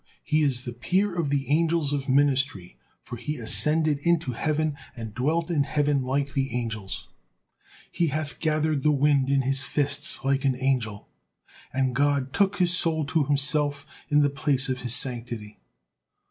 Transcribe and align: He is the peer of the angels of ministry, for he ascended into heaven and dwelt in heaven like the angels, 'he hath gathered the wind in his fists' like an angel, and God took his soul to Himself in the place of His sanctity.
He 0.23 0.41
is 0.41 0.65
the 0.65 0.73
peer 0.73 1.13
of 1.13 1.29
the 1.29 1.47
angels 1.51 1.93
of 1.93 2.09
ministry, 2.09 2.75
for 3.03 3.17
he 3.17 3.35
ascended 3.35 3.99
into 3.99 4.31
heaven 4.31 4.75
and 4.95 5.13
dwelt 5.13 5.51
in 5.51 5.61
heaven 5.61 6.01
like 6.01 6.33
the 6.33 6.55
angels, 6.55 7.07
'he 7.91 8.07
hath 8.07 8.39
gathered 8.39 8.81
the 8.81 8.89
wind 8.91 9.29
in 9.29 9.43
his 9.43 9.63
fists' 9.63 10.25
like 10.25 10.43
an 10.43 10.57
angel, 10.59 11.07
and 11.71 11.93
God 11.93 12.33
took 12.33 12.55
his 12.55 12.75
soul 12.75 13.05
to 13.05 13.25
Himself 13.25 13.85
in 14.09 14.21
the 14.23 14.31
place 14.31 14.69
of 14.69 14.81
His 14.81 14.95
sanctity. 14.95 15.59